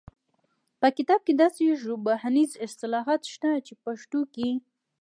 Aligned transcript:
په 0.79 0.87
کتاب 0.97 1.21
کې 1.27 1.33
داسې 1.41 1.63
ژبپوهنیز 1.81 2.51
اصطلاحات 2.65 3.21
شته 3.33 3.49
چې 3.65 3.73
په 3.75 3.79
پښتو 3.85 4.19
کې 4.33 4.49